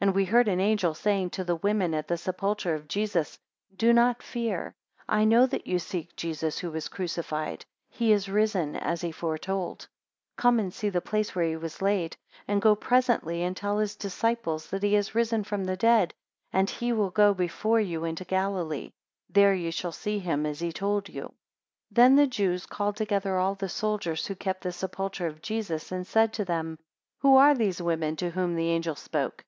[0.00, 3.36] 5 And we heard an angel saying to the women at the sepulchre of Jesus,
[3.76, 4.72] Do not fear;
[5.08, 9.80] I know that you seek Jesus who was crucified; he is risen as he foretold;
[9.80, 9.88] 6
[10.36, 13.96] Come and see the place where he was laid; and go presently, and tell his
[13.96, 16.14] disciples that he is risen from the dead;
[16.52, 18.92] and he will go before you into Galilee;
[19.28, 21.22] there ye shall see him as he told you.
[21.24, 21.34] 7
[21.90, 26.06] Then the Jews called together all the soldiers who kept the sepulchre of Jesus, and
[26.06, 26.78] said to them,
[27.22, 29.44] Who are those women, to whom the angel spoke?